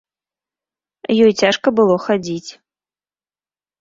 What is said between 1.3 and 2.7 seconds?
цяжка было хадзіць.